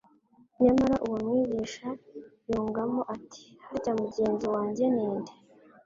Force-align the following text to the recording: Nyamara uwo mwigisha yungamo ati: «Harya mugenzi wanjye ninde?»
Nyamara 0.63 0.95
uwo 1.05 1.17
mwigisha 1.25 1.87
yungamo 2.49 2.99
ati: 3.15 3.43
«Harya 3.67 3.91
mugenzi 4.01 4.45
wanjye 4.53 4.83
ninde?» 4.95 5.31